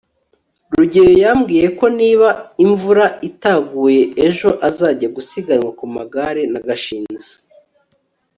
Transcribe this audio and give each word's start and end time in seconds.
rugeyo 0.77 1.13
yambwiye 1.23 1.67
ko 1.79 1.85
niba 1.99 2.27
imvura 2.65 3.05
itaguye 3.29 4.03
ejo 4.25 4.49
azajya 4.67 5.07
gusiganwa 5.15 5.71
ku 5.79 5.85
magare 5.95 6.41
na 6.51 6.59
gashinzi 6.67 7.33